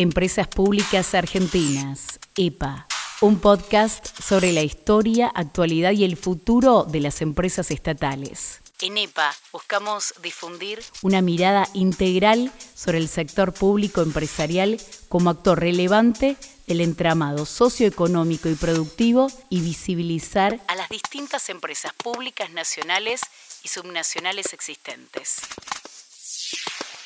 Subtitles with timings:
[0.00, 2.86] Empresas Públicas Argentinas, EPA,
[3.20, 8.62] un podcast sobre la historia, actualidad y el futuro de las empresas estatales.
[8.80, 16.38] En EPA buscamos difundir una mirada integral sobre el sector público empresarial como actor relevante
[16.66, 23.20] del entramado socioeconómico y productivo y visibilizar a las distintas empresas públicas nacionales
[23.62, 25.42] y subnacionales existentes.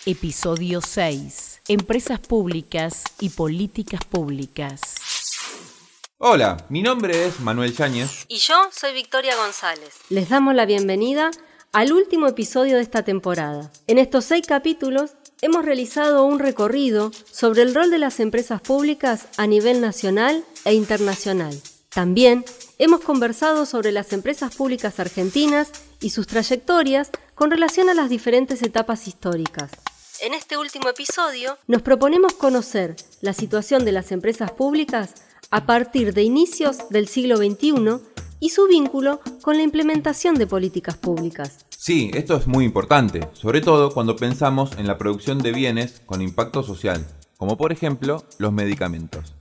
[0.07, 1.54] Episodio 6.
[1.67, 4.83] Empresas públicas y políticas públicas.
[6.19, 8.27] Hola, mi nombre es Manuel Yáñez.
[8.29, 9.95] Y yo soy Victoria González.
[10.11, 11.31] Les damos la bienvenida
[11.73, 13.73] al último episodio de esta temporada.
[13.87, 19.29] En estos seis capítulos hemos realizado un recorrido sobre el rol de las empresas públicas
[19.39, 21.59] a nivel nacional e internacional.
[21.89, 22.45] También
[22.79, 28.61] hemos conversado sobre las empresas públicas argentinas y sus trayectorias con relación a las diferentes
[28.61, 29.71] etapas históricas.
[30.21, 35.15] En este último episodio nos proponemos conocer la situación de las empresas públicas
[35.51, 38.01] a partir de inicios del siglo XXI
[38.39, 41.67] y su vínculo con la implementación de políticas públicas.
[41.69, 46.23] Sí, esto es muy importante, sobre todo cuando pensamos en la producción de bienes con
[46.23, 47.05] impacto social,
[47.37, 49.35] como por ejemplo los medicamentos.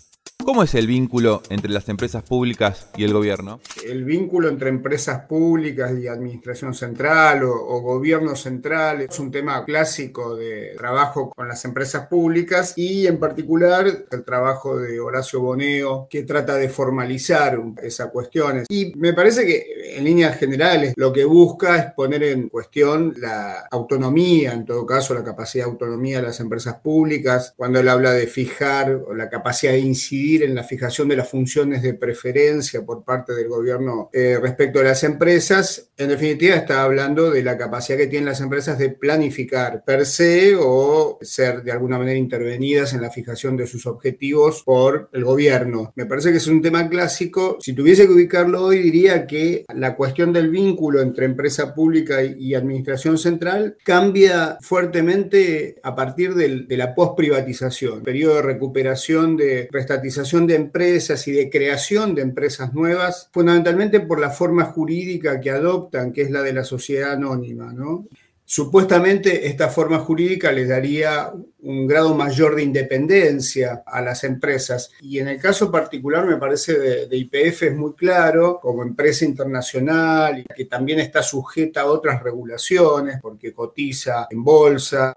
[0.45, 3.61] ¿Cómo es el vínculo entre las empresas públicas y el gobierno?
[3.88, 10.35] El vínculo entre empresas públicas y administración central o, gobierno central es un tema clásico
[10.35, 16.23] de trabajo con las empresas públicas y en particular el trabajo de Horacio Boneo que
[16.23, 18.66] trata de formalizar esas cuestiones.
[18.69, 23.67] Y me parece que en líneas generales lo que busca es poner en cuestión la
[23.72, 28.11] autonomía, en todo caso la capacidad de autonomía de las empresas públicas, cuando él habla
[28.11, 32.84] de fijar o la capacidad de incidir en la fijación de las funciones de preferencia
[32.84, 37.58] por parte del gobierno eh, respecto a las empresas, en definitiva está hablando de la
[37.58, 42.94] capacidad que tienen las empresas de planificar per se o ser de alguna manera intervenidas
[42.94, 45.94] en la fijación de sus objetivos por el gobierno.
[45.95, 47.58] Me parece que es un tema clásico.
[47.59, 52.56] Si tuviese que ubicarlo hoy, diría que la cuestión del vínculo entre empresa pública y
[52.56, 60.56] administración central cambia fuertemente a partir de la post-privatización, periodo de recuperación de prestatización de
[60.56, 66.22] empresas y de creación de empresas nuevas, fundamentalmente por la forma jurídica que adoptan, que
[66.23, 67.72] es la de la sociedad anónima.
[67.72, 68.06] ¿no?
[68.45, 71.31] Supuestamente esta forma jurídica les daría
[71.62, 74.91] un grado mayor de independencia a las empresas.
[75.01, 80.45] Y en el caso particular me parece de, IPF es muy claro, como empresa internacional,
[80.56, 85.16] que también está sujeta a otras regulaciones porque cotiza en bolsa.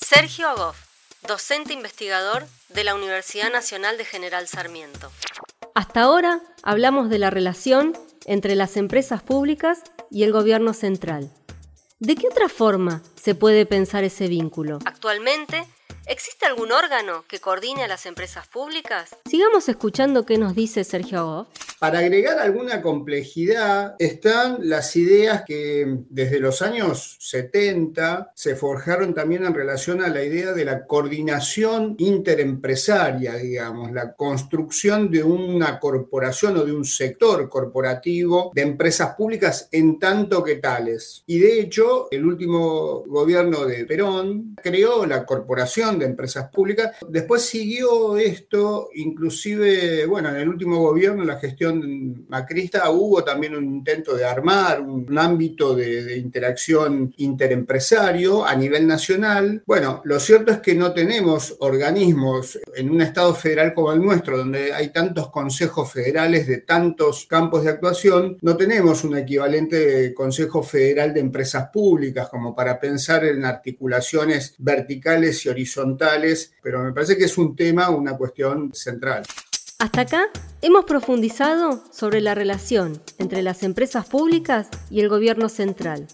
[0.00, 0.93] Sergio Agoff
[1.26, 5.10] docente investigador de la Universidad Nacional de General Sarmiento.
[5.74, 7.96] Hasta ahora hablamos de la relación
[8.26, 11.30] entre las empresas públicas y el gobierno central.
[11.98, 14.78] ¿De qué otra forma se puede pensar ese vínculo?
[14.84, 15.64] Actualmente,
[16.06, 19.16] ¿existe algún órgano que coordine a las empresas públicas?
[19.28, 21.48] Sigamos escuchando qué nos dice Sergio Agoff.
[21.78, 29.44] Para agregar alguna complejidad están las ideas que desde los años 70 se forjaron también
[29.44, 36.56] en relación a la idea de la coordinación interempresaria, digamos, la construcción de una corporación
[36.56, 41.22] o de un sector corporativo de empresas públicas en tanto que tales.
[41.26, 46.96] Y de hecho, el último gobierno de Perón creó la corporación de empresas públicas.
[47.08, 53.64] Después siguió esto, inclusive, bueno, en el último gobierno, la gestión macrista hubo también un
[53.64, 59.62] intento de armar un ámbito de, interacción interempresario a nivel nacional.
[59.66, 64.38] Bueno, lo cierto es que no tenemos organismos en un Estado federal como el nuestro,
[64.38, 70.62] donde hay tantos consejos federales de tantos campos de actuación, no tenemos un equivalente Consejo
[70.62, 75.83] Federal de Empresas Públicas como para pensar en articulaciones verticales y horizontales,
[76.62, 79.24] pero me parece que es un tema, una cuestión central.
[79.78, 80.26] Hasta acá
[80.62, 86.06] hemos profundizado sobre la relación entre las empresas públicas y el gobierno central.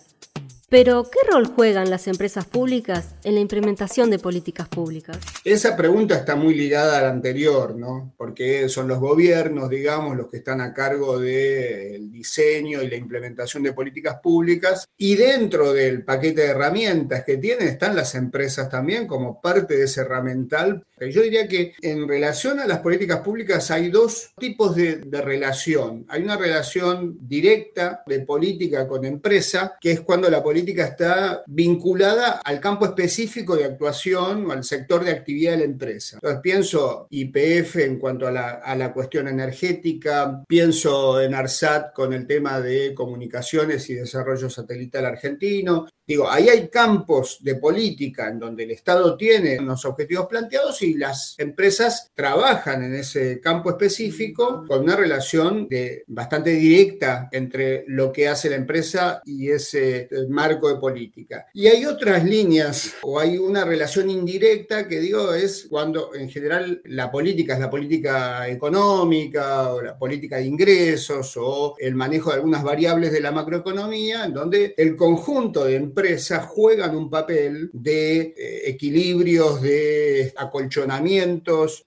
[0.71, 5.19] Pero, ¿qué rol juegan las empresas públicas en la implementación de políticas públicas?
[5.43, 8.15] Esa pregunta está muy ligada a la anterior, ¿no?
[8.17, 13.65] Porque son los gobiernos, digamos, los que están a cargo del diseño y la implementación
[13.65, 14.89] de políticas públicas.
[14.97, 19.87] Y dentro del paquete de herramientas que tienen están las empresas también como parte de
[19.87, 20.87] ese herramental.
[21.01, 26.07] Yo diría que en relación a las políticas públicas hay dos tipos de, relación.
[26.09, 31.43] Hay una relación directa de política con empresa, que es cuando la política política está
[31.47, 36.17] vinculada al campo específico de actuación o al sector de actividad de la empresa.
[36.17, 42.13] Entonces pienso IPF en cuanto a la, a la cuestión energética, pienso en ARSAT con
[42.13, 48.41] el tema de comunicaciones y desarrollo satelital argentino, Digo, ahí hay campos de política en
[48.41, 54.65] donde el Estado tiene unos objetivos planteados y las empresas trabajan en ese campo específico
[54.67, 60.69] con una relación de, bastante directa entre lo que hace la empresa y ese marco
[60.69, 61.47] de política.
[61.55, 66.81] Y hay otras líneas o hay una relación indirecta que digo es cuando en general
[66.85, 72.37] la política es la política económica o la política de ingresos o el manejo de
[72.37, 78.21] algunas variables de la macroeconomía, en donde el conjunto de empresas juegan un papel de
[78.37, 80.33] eh, equilibrios, de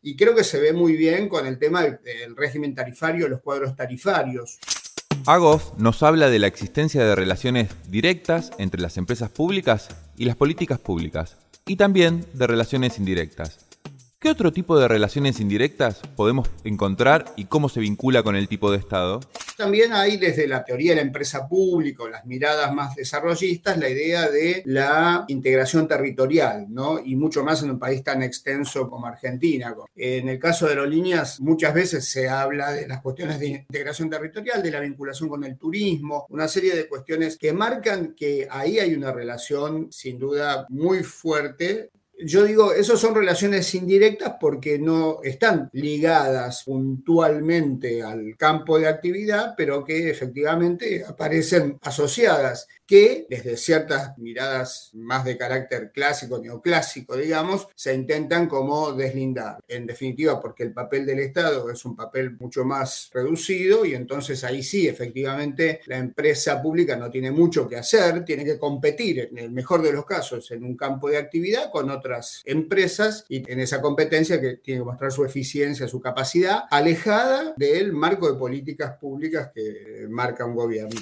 [0.01, 3.75] y creo que se ve muy bien con el tema del, régimen tarifario, los cuadros
[3.75, 4.60] tarifarios.
[5.25, 10.36] Agof nos habla de la existencia de relaciones directas entre las empresas públicas y las
[10.36, 13.60] políticas públicas, y también de relaciones indirectas.
[14.23, 18.71] ¿Qué otro tipo de relaciones indirectas podemos encontrar y cómo se vincula con el tipo
[18.71, 19.19] de Estado?
[19.57, 24.29] También hay desde la teoría de la empresa pública las miradas más desarrollistas la idea
[24.29, 27.01] de la integración territorial, ¿no?
[27.03, 29.75] Y mucho más en un país tan extenso como Argentina.
[29.93, 34.63] En el caso de aerolíneas, muchas veces se habla de las cuestiones de integración territorial,
[34.63, 38.95] de la vinculación con el turismo, una serie de cuestiones que marcan que ahí hay
[38.95, 41.89] una relación sin duda muy fuerte
[42.25, 49.53] yo digo, esas son relaciones indirectas porque no están ligadas puntualmente al campo de actividad,
[49.55, 57.68] pero que efectivamente aparecen asociadas que desde ciertas miradas más de carácter clásico, neoclásico, digamos,
[57.74, 59.57] se intentan como deslindar.
[59.68, 64.44] En definitiva, porque el papel del Estado es un papel mucho más reducido y entonces
[64.44, 69.40] ahí sí, efectivamente, la empresa pública no tiene mucho que hacer, tiene que competir, en
[69.40, 73.60] el mejor de los casos, en un campo de actividad con otras empresas y en
[73.60, 79.00] esa competencia que tiene que mostrar su eficiencia, su capacidad, alejada del marco de políticas
[79.00, 81.01] públicas que marca un gobierno.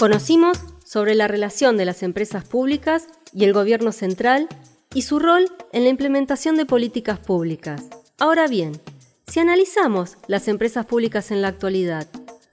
[0.00, 4.48] Conocimos sobre la relación de las empresas públicas y el gobierno central
[4.94, 5.44] y su rol
[5.74, 7.90] en la implementación de políticas públicas.
[8.18, 8.80] Ahora bien,
[9.26, 12.08] si analizamos las empresas públicas en la actualidad,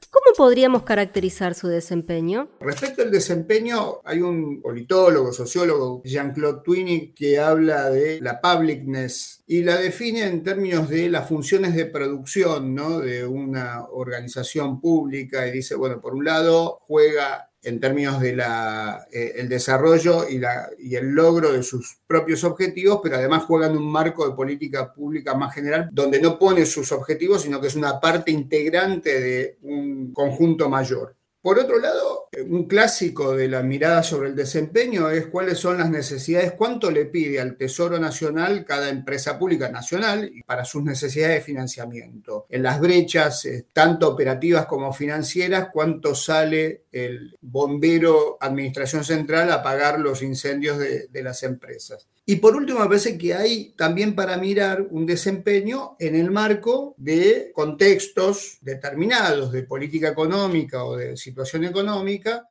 [0.09, 2.50] ¿Cómo podríamos caracterizar su desempeño?
[2.59, 9.63] Respecto al desempeño, hay un politólogo, sociólogo, Jean-Claude Twinning, que habla de la publicness y
[9.63, 13.00] la define en términos de las funciones de producción ¿no?
[13.00, 19.04] de una organización pública y dice, bueno, por un lado juega en términos del de
[19.12, 23.77] eh, desarrollo y, la, y, el logro de sus propios objetivos, pero además juega en
[23.77, 27.75] un marco de política pública más general, donde no pone sus objetivos, sino que es
[27.75, 31.15] una parte integrante de un conjunto mayor.
[31.42, 35.89] Por otro lado, un clásico de la mirada sobre el desempeño es cuáles son las
[35.89, 41.42] necesidades, cuánto le pide al Tesoro Nacional cada empresa pública nacional para sus necesidades de
[41.42, 42.45] financiamiento.
[42.50, 49.63] En las brechas, eh, tanto operativas como financieras, cuánto sale el bombero Administración Central a
[49.63, 52.07] pagar los incendios de, de las empresas.
[52.29, 56.94] Y por último, me parece que hay también para mirar un desempeño en el marco
[56.97, 62.45] de contextos determinados de política económica o de situación económica.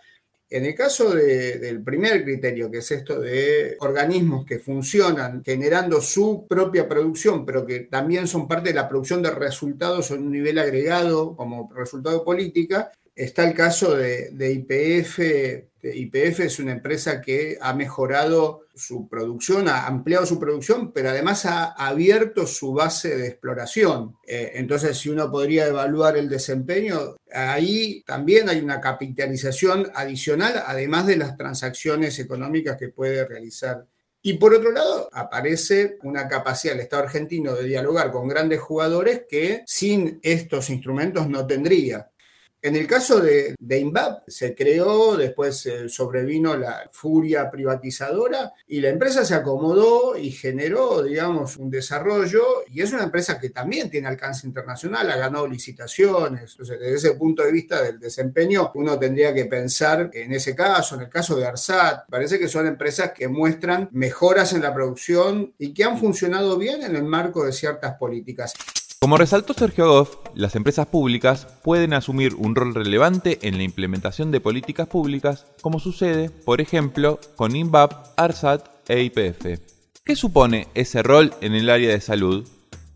[0.48, 6.46] En el caso del primer criterio, que es esto de organismos que funcionan generando su
[6.48, 10.58] propia producción, pero que también son parte de la producción de resultados en un nivel
[10.58, 15.18] agregado como resultado de política, está el caso de, IPF
[15.94, 21.46] YPF es una empresa que ha mejorado su producción, ha ampliado su producción, pero además
[21.46, 24.16] ha abierto su base de exploración.
[24.26, 31.06] Eh, entonces, si uno podría evaluar el desempeño, ahí también hay una capitalización adicional, además
[31.06, 33.86] de las transacciones económicas que puede realizar.
[34.22, 39.22] Y por otro lado, aparece una capacidad del Estado argentino de dialogar con grandes jugadores
[39.28, 42.10] que sin estos instrumentos no tendría.
[42.66, 48.80] En el caso de, de INVAP, se creó, después eh, sobrevino la furia privatizadora y
[48.80, 53.88] la empresa se acomodó y generó, digamos, un desarrollo y es una empresa que también
[53.88, 56.50] tiene alcance internacional, ha ganado licitaciones.
[56.50, 60.96] Entonces, desde ese punto de vista del desempeño, uno tendría que pensar en ese caso,
[60.96, 65.54] en el caso de ARSAT, parece que son empresas que muestran mejoras en la producción
[65.56, 68.54] y que han funcionado bien en el marco de ciertas políticas.
[69.06, 74.32] Como resaltó Sergio Goff, las empresas públicas pueden asumir un rol relevante en la implementación
[74.32, 79.60] de políticas públicas, como sucede, por ejemplo, con INVAP, ARSAT e IPF.
[80.04, 82.48] ¿Qué supone ese rol en el área de salud?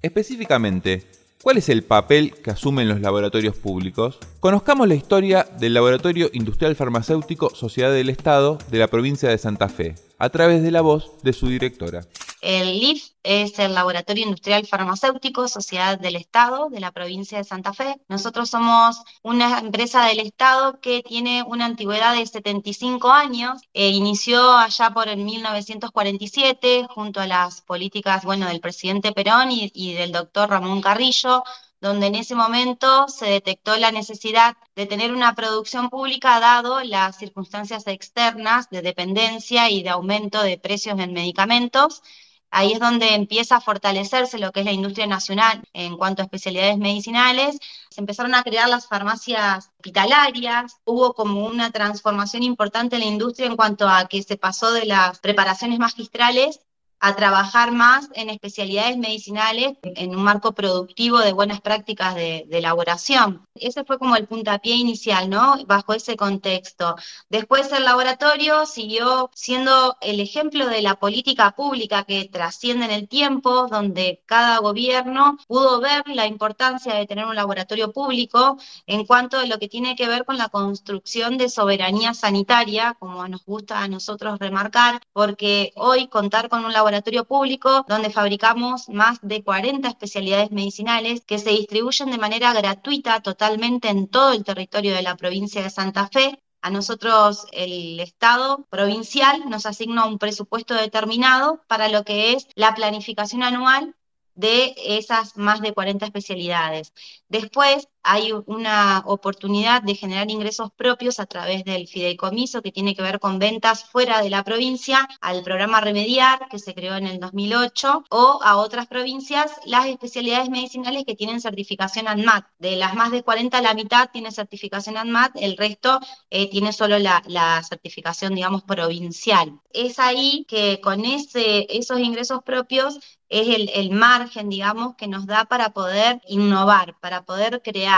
[0.03, 1.07] Específicamente,
[1.45, 4.19] ¿cuál es el papel que asumen los laboratorios públicos?
[4.41, 9.69] Conozcamos la historia del Laboratorio Industrial Farmacéutico Sociedad del Estado de la provincia de Santa
[9.69, 12.01] Fe, a través de la voz de su directora.
[12.41, 17.75] El LIF es el Laboratorio Industrial Farmacéutico, Sociedad del Estado de la provincia de Santa
[17.75, 18.01] Fe.
[18.09, 23.61] Nosotros somos una empresa del Estado que tiene una antigüedad de 75 años.
[23.75, 29.71] E inició allá por el 1947 junto a las políticas bueno, del presidente Perón y,
[29.75, 31.45] y del doctor Ramón Carrillo
[31.81, 37.17] donde en ese momento se detectó la necesidad de tener una producción pública dado las
[37.17, 42.03] circunstancias externas de dependencia y de aumento de precios en medicamentos.
[42.51, 46.25] Ahí es donde empieza a fortalecerse lo que es la industria nacional en cuanto a
[46.25, 47.59] especialidades medicinales.
[47.91, 53.47] Se empezaron a crear las farmacias hospitalarias, hubo como una transformación importante en la industria
[53.47, 56.61] en cuanto a que se pasó de las preparaciones magistrales
[57.01, 63.47] a trabajar más en especialidades medicinales en un marco productivo de buenas prácticas de, elaboración.
[63.55, 65.57] Ese fue como el puntapié inicial, ¿no?
[65.67, 66.97] Bajo ese contexto.
[67.31, 73.09] Después el laboratorio siguió siendo el ejemplo de la política pública que trasciende en el
[73.09, 79.39] tiempo, donde cada gobierno pudo ver la importancia de tener un laboratorio público en cuanto
[79.39, 83.81] a lo que tiene que ver con la construcción de soberanía sanitaria, como nos gusta
[83.81, 89.45] a nosotros remarcar, porque hoy contar con un laboratorio laboratorio público donde fabricamos más de
[89.45, 95.03] 40 especialidades medicinales que se distribuyen de manera gratuita totalmente en todo el territorio de
[95.03, 96.43] la provincia de Santa Fe.
[96.63, 102.75] A nosotros el Estado provincial nos asigna un presupuesto determinado para lo que es la
[102.75, 103.95] planificación anual
[104.35, 106.93] de esas más de 40 especialidades.
[107.29, 113.03] Después hay una oportunidad de generar ingresos propios a través del fideicomiso que tiene que
[113.03, 117.21] ver con ventas fuera de la provincia, al programa Remediar que se creó en el
[117.21, 122.47] 2008, o a otras provincias las especialidades medicinales que tienen certificación ANMAT.
[122.59, 126.99] De las más de 40, la mitad tiene certificación ANMAT, el resto eh, tiene solo
[126.99, 129.61] la, la, certificación, digamos, provincial.
[129.73, 135.27] Es ahí que con ese, esos ingresos propios es el, el margen, digamos, que nos
[135.27, 137.90] da para poder innovar, para poder crear,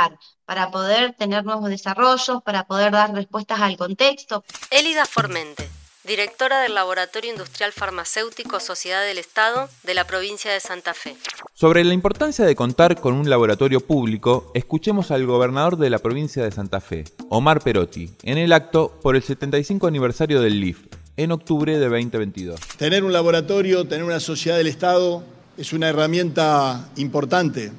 [0.44, 4.44] para poder tener nuevos desarrollos, para poder dar respuestas al contexto.
[4.70, 5.68] Elida Formente,
[6.04, 11.16] directora del Laboratorio Industrial Farmacéutico Sociedad del Estado de la provincia de Santa Fe.
[11.54, 16.42] Sobre la importancia de contar con un laboratorio público, escuchemos al gobernador de la provincia
[16.42, 21.32] de Santa Fe, Omar Perotti, en el acto por el 75 aniversario del LIF, en
[21.32, 22.60] octubre de 2022.
[22.78, 25.22] Tener un laboratorio, tener una sociedad del Estado
[25.56, 27.72] es una herramienta importante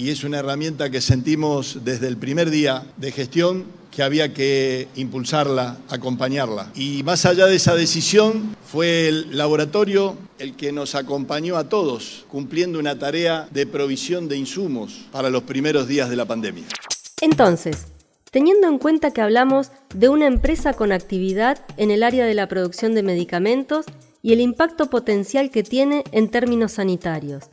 [0.00, 4.88] y es una herramienta que sentimos desde el primer día de gestión que había que
[4.96, 6.72] impulsarla, acompañarla.
[6.74, 12.24] Y más allá de esa decisión, fue el laboratorio el que nos acompañó a todos,
[12.28, 16.64] cumpliendo una tarea de provisión de insumos para los primeros días de la pandemia.
[17.20, 17.88] Entonces,
[18.30, 22.48] teniendo en cuenta que hablamos de una empresa con actividad en el área de la
[22.48, 23.84] producción de medicamentos
[24.22, 27.50] y el impacto potencial que tiene en términos sanitarios.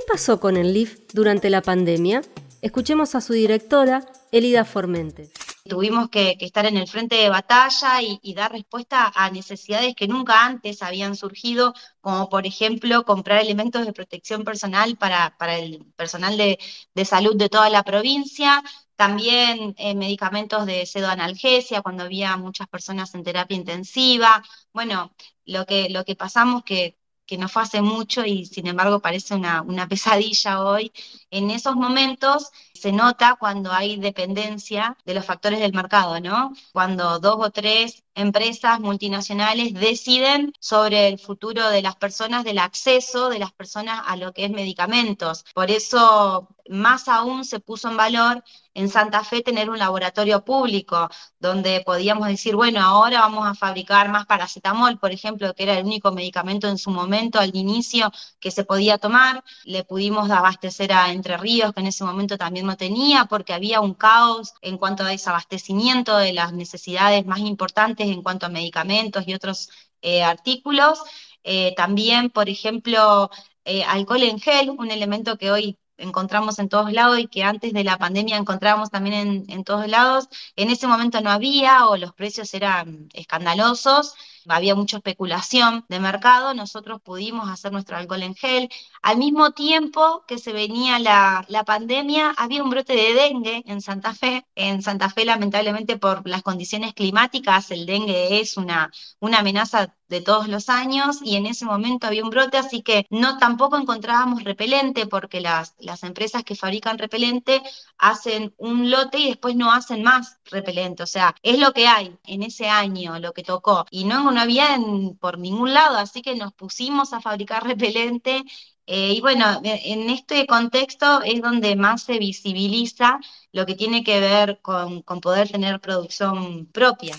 [0.00, 2.22] ¿Qué pasó con el LIF durante la pandemia?
[2.62, 5.30] Escuchemos a su directora, Elida Formente.
[5.68, 10.46] Tuvimos que, estar en el frente de batalla y, dar respuesta a necesidades que nunca
[10.46, 17.04] antes habían surgido, como por ejemplo comprar elementos de protección personal para, el personal de,
[17.04, 18.62] salud de toda la provincia,
[18.96, 24.42] también eh, medicamentos de pseudoanalgesia cuando había muchas personas en terapia intensiva.
[24.72, 25.12] Bueno,
[25.44, 26.99] lo que, lo que pasamos que,
[27.30, 30.92] que no fue hace mucho y sin embargo parece una, una pesadilla hoy,
[31.30, 36.52] en esos momentos se nota cuando hay dependencia de los factores del mercado, ¿no?
[36.72, 43.28] Cuando dos o tres empresas multinacionales deciden sobre el futuro de las personas, del acceso
[43.28, 45.44] de las personas a lo que es medicamentos.
[45.54, 48.44] Por eso, más aún se puso en valor
[48.74, 51.08] en Santa Fe tener un laboratorio público
[51.38, 55.84] donde podíamos decir, bueno, ahora vamos a fabricar más paracetamol, por ejemplo, que era el
[55.86, 59.42] único medicamento en su momento, al inicio, que se podía tomar.
[59.64, 63.80] Le pudimos abastecer a Entre Ríos, que en ese momento también no tenía, porque había
[63.80, 69.24] un caos en cuanto a desabastecimiento de las necesidades más importantes en cuanto a medicamentos
[69.26, 69.70] y otros
[70.02, 71.02] eh, artículos.
[71.42, 73.30] Eh, también, por ejemplo,
[73.64, 77.72] eh, alcohol en gel, un elemento que hoy encontramos en todos lados y que antes
[77.72, 81.96] de la pandemia encontrábamos también en, en todos lados, en ese momento no había o
[81.96, 84.14] los precios eran escandalosos
[84.48, 88.68] había mucha especulación de mercado, nosotros pudimos hacer nuestro alcohol en gel.
[89.02, 93.80] Al mismo tiempo que se venía la, la, pandemia, había un brote de dengue en
[93.80, 94.46] Santa Fe.
[94.54, 100.20] En Santa Fe, lamentablemente, por las condiciones climáticas, el dengue es una, una amenaza de
[100.20, 104.42] todos los años y en ese momento había un brote, así que no tampoco encontrábamos
[104.42, 107.62] repelente porque las, las empresas que fabrican repelente
[107.96, 112.18] hacen un lote y después no hacen más repelente, o sea, es lo que hay
[112.26, 114.78] en ese año, lo que tocó, y no no había
[115.20, 118.44] por ningún lado, así que nos pusimos a fabricar repelente
[118.92, 123.20] eh, y bueno, en este contexto es donde más se visibiliza
[123.52, 127.16] lo que tiene que ver con, con poder tener producción propia.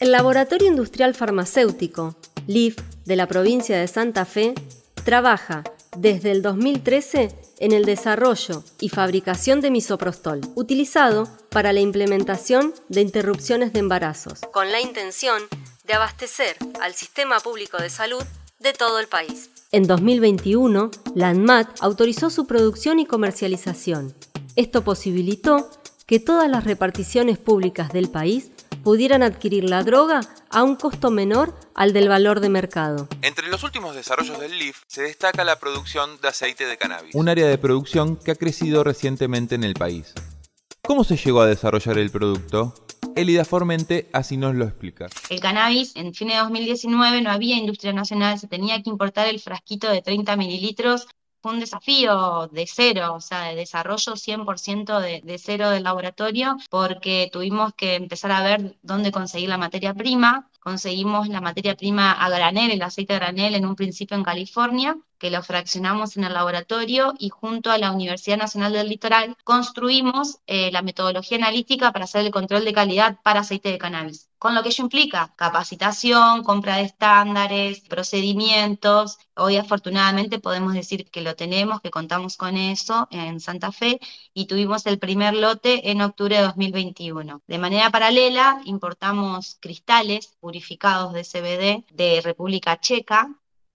[0.00, 2.14] El Laboratorio Industrial Farmacéutico,
[2.46, 4.52] LIF, de la provincia de Santa Fe,
[5.02, 5.64] trabaja
[5.96, 13.00] desde el 2013 en el desarrollo y fabricación de misoprostol, utilizado para la implementación de
[13.00, 15.42] interrupciones de embarazos, con la intención
[15.84, 18.22] de abastecer al sistema público de salud
[18.58, 19.50] de todo el país.
[19.70, 24.14] En 2021, la ANMAT autorizó su producción y comercialización.
[24.56, 25.70] Esto posibilitó
[26.06, 28.50] que todas las reparticiones públicas del país
[28.82, 33.08] pudieran adquirir la droga a un costo menor al del valor de mercado.
[33.22, 37.28] Entre los últimos desarrollos del LIF se destaca la producción de aceite de cannabis, un
[37.28, 40.12] área de producción que ha crecido recientemente en el país.
[40.82, 42.74] ¿Cómo se llegó a desarrollar el producto?
[43.16, 45.06] Elida Formente así nos lo explica.
[45.28, 49.40] El cannabis en fin de 2019 no había industria nacional, se tenía que importar el
[49.40, 51.06] frasquito de 30 mililitros.
[51.42, 57.28] Fue un desafío de cero, o sea, de desarrollo 100% de, cero del laboratorio, porque
[57.30, 60.48] tuvimos que empezar a ver dónde conseguir la materia prima.
[60.60, 64.96] Conseguimos la materia prima a granel, el aceite a granel, en un principio en California,
[65.18, 70.38] que lo fraccionamos en el laboratorio y junto a la Universidad Nacional del Litoral construimos
[70.46, 74.28] eh, la metodología analítica para hacer el control de calidad para aceite de cannabis.
[74.38, 79.16] Con lo que ello implica capacitación, compra de estándares, procedimientos.
[79.36, 84.00] Hoy afortunadamente podemos decir que lo tenemos, que contamos con eso en Santa Fe
[84.34, 87.42] y tuvimos el primer lote en octubre de 2021.
[87.46, 93.30] De manera paralela importamos cristales purificados de CBD de República Checa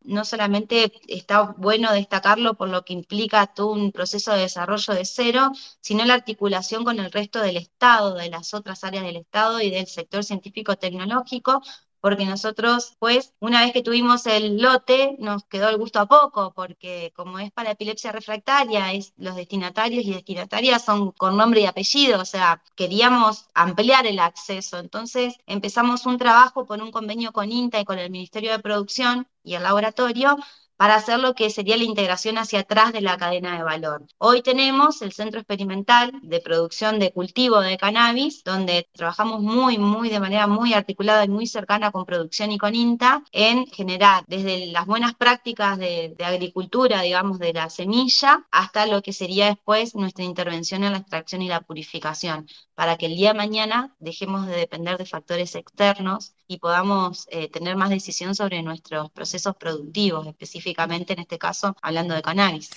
[0.09, 5.05] no solamente está bueno destacarlo por lo que implica todo un proceso de desarrollo de
[5.05, 5.51] cero,
[5.81, 9.69] sino la articulación con el resto del Estado, de las otras áreas del Estado y
[9.69, 11.61] del sector científico-tecnológico,
[12.01, 16.53] porque nosotros, pues, una vez que tuvimos el lote, nos quedó el gusto a poco,
[16.53, 21.65] porque como es para epilepsia refractaria, es, los destinatarios y destinatarias son con nombre y
[21.65, 24.79] apellido, o sea, queríamos ampliar el acceso.
[24.79, 29.27] Entonces empezamos un trabajo por un convenio con INTA y con el Ministerio de Producción
[29.43, 30.37] y el laboratorio
[30.79, 34.07] para hacer lo que sería la integración hacia atrás de la cadena de valor.
[34.17, 40.07] Hoy tenemos el Centro Experimental de Producción de Cultivo de Cannabis, donde trabajamos muy, muy
[40.07, 44.67] de manera muy articulada y muy cercana con producción y con INTA en generar desde
[44.67, 50.23] las buenas prácticas de, agricultura, digamos, de la semilla, hasta lo que sería después nuestra
[50.23, 54.55] intervención en la extracción y la purificación, para que el día de mañana dejemos de
[54.55, 60.68] depender de factores externos y podamos eh, tener más decisión sobre nuestros procesos productivos específicos
[60.77, 62.69] en este caso hablando de cannabis.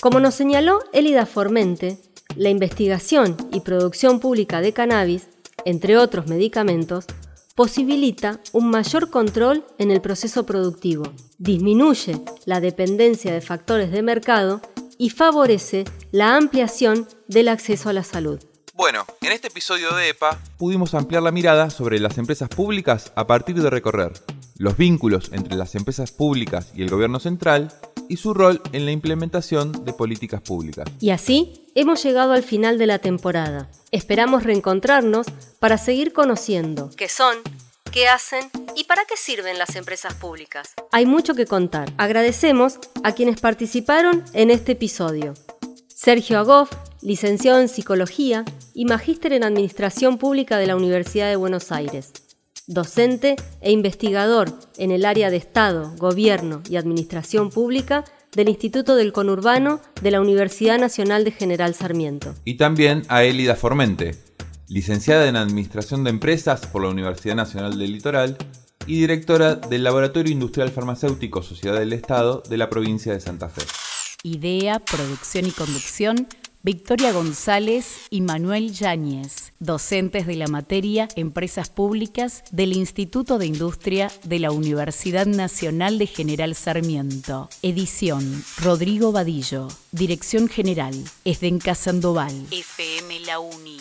[0.00, 1.98] Como nos señaló Elida Formente,
[2.36, 5.28] la investigación y producción pública de cannabis,
[5.64, 7.06] entre otros medicamentos,
[7.56, 14.60] posibilita un mayor control en el proceso productivo, disminuye la dependencia de factores de mercado
[14.96, 18.38] y favorece la ampliación del acceso a la salud.
[18.74, 23.26] Bueno, en este episodio de EPA pudimos ampliar la mirada sobre las empresas públicas a
[23.26, 24.12] partir de recorrer
[24.58, 27.72] los vínculos entre las empresas públicas y el gobierno central
[28.08, 30.88] y su rol en la implementación de políticas públicas.
[31.00, 33.70] Y así hemos llegado al final de la temporada.
[33.92, 35.26] Esperamos reencontrarnos
[35.60, 37.36] para seguir conociendo qué son,
[37.92, 40.74] qué hacen y para qué sirven las empresas públicas.
[40.90, 41.92] Hay mucho que contar.
[41.96, 45.34] Agradecemos a quienes participaron en este episodio.
[45.86, 48.44] Sergio Agoff, licenciado en Psicología
[48.74, 52.12] y magíster en Administración Pública de la Universidad de Buenos Aires
[52.68, 59.12] docente e investigador en el área de Estado, Gobierno y Administración Pública del Instituto del
[59.12, 62.34] Conurbano de la Universidad Nacional de General Sarmiento.
[62.44, 64.14] Y también a Elida Formente,
[64.68, 68.36] licenciada en Administración de Empresas por la Universidad Nacional del Litoral
[68.86, 73.62] y directora del Laboratorio Industrial Farmacéutico Sociedad del Estado de la provincia de Santa Fe.
[74.24, 76.26] Idea, producción y conducción
[76.68, 84.12] Victoria González y Manuel Yáñez, docentes de la materia Empresas Públicas del Instituto de Industria
[84.24, 87.48] de la Universidad Nacional de General Sarmiento.
[87.62, 89.68] Edición Rodrigo Vadillo.
[89.92, 92.34] Dirección General Esdenca Sandoval.
[92.50, 93.78] FM La Uni.